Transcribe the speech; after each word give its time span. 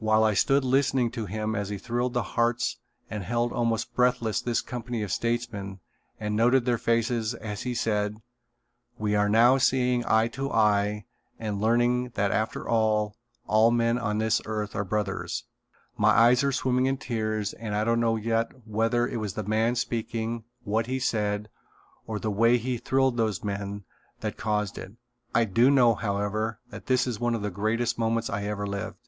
While 0.00 0.22
I 0.24 0.34
stood 0.34 0.66
listening 0.66 1.10
to 1.12 1.24
him 1.24 1.54
as 1.56 1.70
he 1.70 1.78
thrilled 1.78 2.12
the 2.12 2.22
hearts 2.36 2.76
and 3.08 3.22
held 3.22 3.54
almost 3.54 3.94
breathless 3.94 4.42
this 4.42 4.60
company 4.60 5.02
of 5.02 5.10
statesmen 5.10 5.80
and 6.20 6.36
noted 6.36 6.66
their 6.66 6.76
faces 6.76 7.32
as 7.32 7.62
he 7.62 7.74
said: 7.74 8.18
"We 8.98 9.14
are 9.14 9.30
now 9.30 9.56
seeing 9.56 10.04
eye 10.06 10.28
to 10.32 10.50
eye 10.52 11.06
and 11.38 11.58
learning 11.58 12.10
that 12.16 12.32
after 12.32 12.68
all, 12.68 13.16
all 13.46 13.70
men 13.70 13.96
on 13.96 14.18
this 14.18 14.42
earth 14.44 14.76
are 14.76 14.84
brothers," 14.84 15.44
my 15.96 16.10
eyes 16.10 16.44
are 16.44 16.52
swimming 16.52 16.84
in 16.84 16.98
tears 16.98 17.54
and 17.54 17.74
I 17.74 17.82
don't 17.82 17.98
know 18.00 18.16
yet 18.16 18.52
whether 18.66 19.08
it 19.08 19.16
was 19.16 19.32
the 19.32 19.42
man 19.44 19.74
speaking, 19.74 20.44
what 20.64 20.84
he 20.86 20.98
said, 20.98 21.48
or 22.06 22.18
the 22.18 22.30
way 22.30 22.58
he 22.58 22.76
thrilled 22.76 23.16
those 23.16 23.42
men, 23.42 23.84
that 24.20 24.36
caused 24.36 24.76
it. 24.76 24.92
I 25.34 25.46
do 25.46 25.70
know, 25.70 25.94
however, 25.94 26.60
that 26.68 26.90
it 26.90 27.06
was 27.06 27.18
one 27.18 27.34
of 27.34 27.40
the 27.40 27.50
greatest 27.50 27.98
moments 27.98 28.28
I 28.28 28.42
ever 28.44 28.66
lived. 28.66 28.98